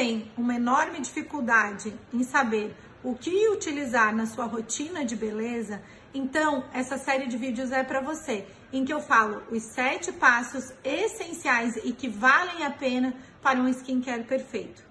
[0.00, 5.82] tem uma enorme dificuldade em saber o que utilizar na sua rotina de beleza,
[6.14, 10.72] então essa série de vídeos é para você, em que eu falo os sete passos
[10.82, 14.82] essenciais e que valem a pena para um skincare perfeito.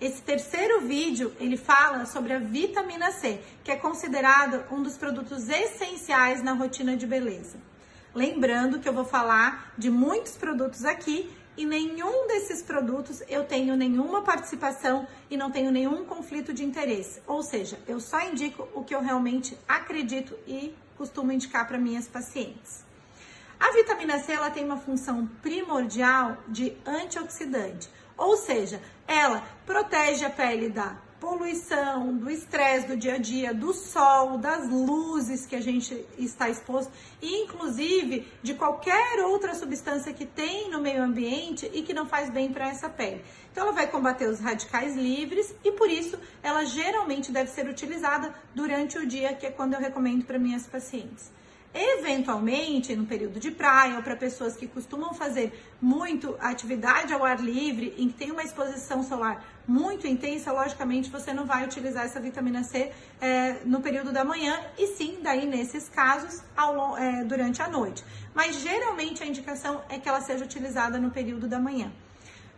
[0.00, 5.46] Esse terceiro vídeo, ele fala sobre a vitamina C, que é considerado um dos produtos
[5.50, 7.58] essenciais na rotina de beleza.
[8.14, 13.76] Lembrando que eu vou falar de muitos produtos aqui e nenhum desses produtos eu tenho
[13.76, 17.22] nenhuma participação e não tenho nenhum conflito de interesse.
[17.26, 22.08] Ou seja, eu só indico o que eu realmente acredito e costumo indicar para minhas
[22.08, 22.84] pacientes.
[23.58, 30.30] A vitamina C ela tem uma função primordial de antioxidante, ou seja, ela protege a
[30.30, 35.60] pele da poluição, do estresse do dia a dia, do sol, das luzes que a
[35.60, 36.92] gente está exposto
[37.22, 42.28] e inclusive de qualquer outra substância que tem no meio ambiente e que não faz
[42.28, 43.24] bem para essa pele.
[43.50, 48.34] Então ela vai combater os radicais livres e por isso ela geralmente deve ser utilizada
[48.54, 51.32] durante o dia, que é quando eu recomendo para minhas pacientes.
[51.74, 57.40] Eventualmente, no período de praia ou para pessoas que costumam fazer muito atividade ao ar
[57.40, 62.20] livre e que tem uma exposição solar muito intensa, logicamente você não vai utilizar essa
[62.20, 67.60] vitamina C é, no período da manhã e sim, daí nesses casos, ao, é, durante
[67.60, 68.04] a noite.
[68.32, 71.90] Mas geralmente a indicação é que ela seja utilizada no período da manhã.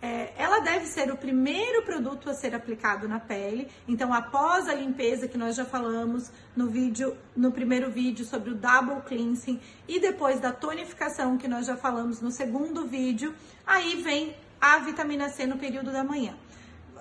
[0.07, 3.67] É, ela deve ser o primeiro produto a ser aplicado na pele.
[3.89, 8.55] Então, após a limpeza que nós já falamos no vídeo, no primeiro vídeo sobre o
[8.55, 13.35] double cleansing e depois da tonificação que nós já falamos no segundo vídeo,
[13.67, 16.37] aí vem a vitamina C no período da manhã.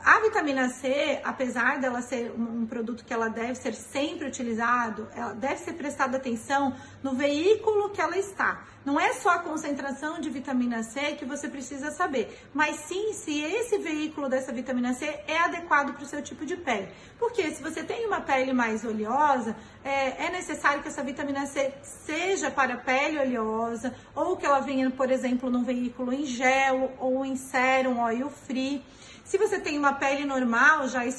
[0.05, 5.33] A vitamina C, apesar dela ser um produto que ela deve ser sempre utilizado, ela
[5.33, 8.63] deve ser prestada atenção no veículo que ela está.
[8.85, 13.41] Não é só a concentração de vitamina C que você precisa saber, mas sim se
[13.41, 16.87] esse veículo dessa vitamina C é adequado para o seu tipo de pele.
[17.17, 21.73] Porque se você tem uma pele mais oleosa, é, é necessário que essa vitamina C
[21.81, 27.25] seja para pele oleosa, ou que ela venha, por exemplo, num veículo em gel ou
[27.25, 28.83] em sérum, oil free.
[29.25, 31.09] Se você tem uma pele normal, já é,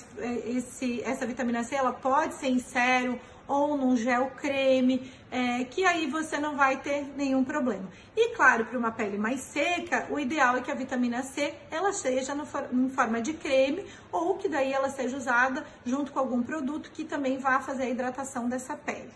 [0.47, 5.85] esse, essa vitamina C ela pode ser em sérum ou num gel creme, é, que
[5.85, 7.89] aí você não vai ter nenhum problema.
[8.17, 11.93] E claro, para uma pele mais seca, o ideal é que a vitamina C ela
[11.93, 16.43] seja no, em forma de creme ou que daí ela seja usada junto com algum
[16.43, 19.11] produto que também vá fazer a hidratação dessa pele.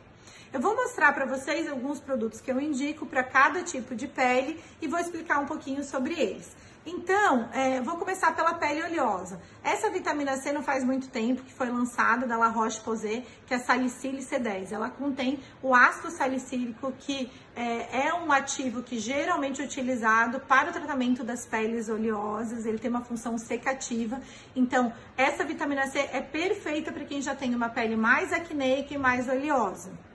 [0.52, 4.60] Eu vou mostrar para vocês alguns produtos que eu indico para cada tipo de pele
[4.82, 6.50] e vou explicar um pouquinho sobre eles.
[6.84, 9.38] Então, é, vou começar pela pele oleosa.
[9.62, 13.58] Essa vitamina C não faz muito tempo que foi lançada da La Roche-Posay, que é
[13.58, 14.72] a Salicílico C10.
[14.72, 20.70] Ela contém o ácido salicílico, que é, é, um ativo que geralmente é utilizado para
[20.70, 22.64] o tratamento das peles oleosas.
[22.64, 24.18] Ele tem uma função secativa.
[24.56, 28.98] Então, essa vitamina C é perfeita para quem já tem uma pele mais acneica e
[28.98, 30.09] mais oleosa.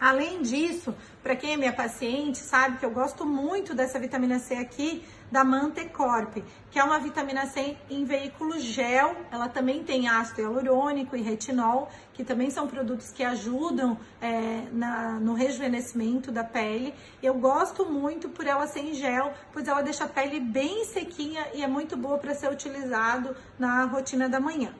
[0.00, 4.54] Além disso, para quem é minha paciente, sabe que eu gosto muito dessa vitamina C
[4.54, 6.38] aqui da Mantecorp,
[6.70, 9.14] que é uma vitamina C em veículo gel.
[9.30, 15.20] Ela também tem ácido hialurônico e retinol, que também são produtos que ajudam é, na,
[15.20, 16.94] no rejuvenescimento da pele.
[17.22, 21.46] Eu gosto muito por ela ser em gel, pois ela deixa a pele bem sequinha
[21.52, 24.74] e é muito boa para ser utilizado na rotina da manhã.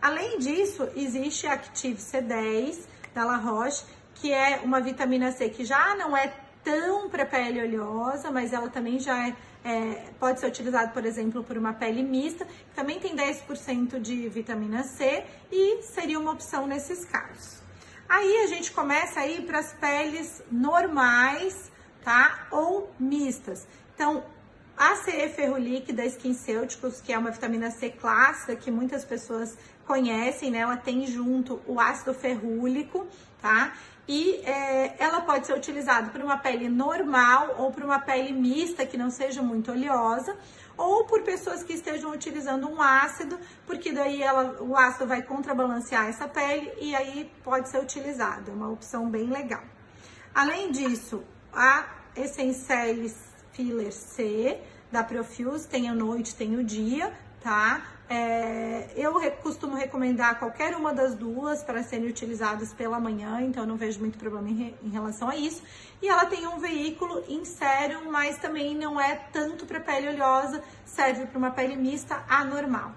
[0.00, 3.84] Além disso, existe a Active C10 da La Roche,
[4.14, 8.68] que é uma vitamina C que já não é tão para pele oleosa, mas ela
[8.68, 9.34] também já é,
[9.64, 14.28] é, pode ser utilizada, por exemplo, por uma pele mista, que também tem 10% de
[14.28, 17.60] vitamina C e seria uma opção nesses casos.
[18.08, 21.70] Aí a gente começa aí para as peles normais,
[22.04, 22.46] tá?
[22.50, 23.66] Ou mistas.
[23.94, 24.24] Então,
[24.76, 29.56] a CE Ferrolique da SkinCeuticals, que é uma vitamina C clássica que muitas pessoas
[29.86, 30.58] conhecem, né?
[30.58, 33.06] Ela tem junto o ácido ferrúlico,
[33.40, 33.72] tá?
[34.06, 38.84] e é, ela pode ser utilizada para uma pele normal ou para uma pele mista
[38.84, 40.36] que não seja muito oleosa
[40.76, 46.08] ou por pessoas que estejam utilizando um ácido, porque daí ela, o ácido vai contrabalancear
[46.08, 49.62] essa pele e aí pode ser utilizado, é uma opção bem legal.
[50.34, 51.86] Além disso, a
[52.16, 54.58] Essentialis Filler C
[54.90, 57.82] da Profuse tem a noite, tem o dia, tá?
[58.08, 63.66] É, eu costumo recomendar qualquer uma das duas para serem utilizadas pela manhã, então eu
[63.66, 65.62] não vejo muito problema em, re, em relação a isso.
[66.02, 70.62] E ela tem um veículo em sérum, mas também não é tanto para pele oleosa,
[70.84, 72.92] serve para uma pele mista anormal.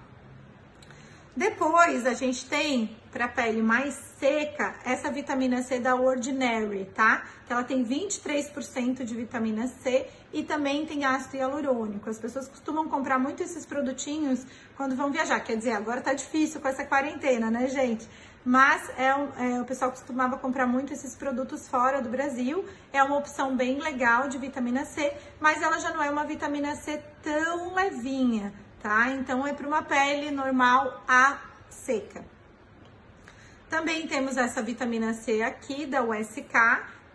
[1.34, 7.24] Depois a gente tem para pele mais seca essa vitamina C da Ordinary, tá?
[7.48, 12.10] Que ela tem 23% de vitamina C e também tem ácido hialurônico.
[12.10, 14.46] As pessoas costumam comprar muito esses produtinhos
[14.76, 15.40] quando vão viajar.
[15.40, 18.06] Quer dizer, agora tá difícil com essa quarentena, né, gente?
[18.44, 22.66] Mas é, é, o pessoal costumava comprar muito esses produtos fora do Brasil.
[22.92, 26.76] É uma opção bem legal de vitamina C, mas ela já não é uma vitamina
[26.76, 29.10] C tão levinha tá?
[29.10, 31.40] Então é para uma pele normal a
[31.70, 32.35] seca.
[33.70, 36.54] Também temos essa vitamina C aqui da USK,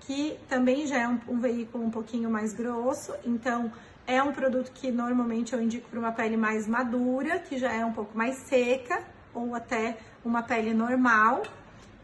[0.00, 3.72] que também já é um, um veículo um pouquinho mais grosso, então
[4.06, 7.84] é um produto que normalmente eu indico para uma pele mais madura, que já é
[7.84, 11.42] um pouco mais seca, ou até uma pele normal.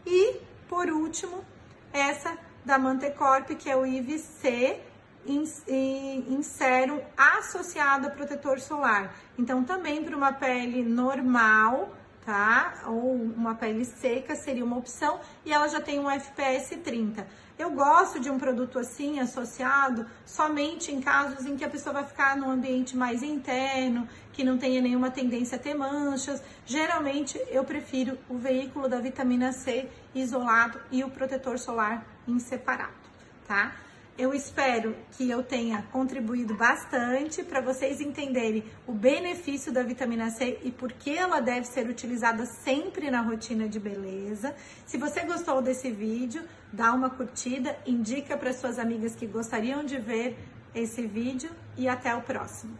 [0.05, 0.37] E,
[0.69, 1.43] por último,
[1.91, 4.79] essa da Mantecorp, que é o IVC,
[5.25, 9.13] em, em, sérum associado a protetor solar.
[9.37, 11.93] Então, também para uma pele normal,
[12.27, 12.83] tá?
[12.87, 17.25] Ou uma pele seca seria uma opção e ela já tem um FPS 30.
[17.57, 22.03] Eu gosto de um produto assim associado somente em casos em que a pessoa vai
[22.03, 26.43] ficar num ambiente mais interno, que não tenha nenhuma tendência a ter manchas.
[26.65, 32.91] Geralmente eu prefiro o veículo da vitamina C isolado e o protetor solar em separado,
[33.47, 33.71] tá?
[34.17, 40.57] Eu espero que eu tenha contribuído bastante para vocês entenderem o benefício da vitamina C
[40.63, 44.55] e por que ela deve ser utilizada sempre na rotina de beleza.
[44.87, 46.41] Se você gostou desse vídeo,
[46.73, 50.35] dá uma curtida, indica para suas amigas que gostariam de ver
[50.73, 52.75] esse vídeo e até o próximo.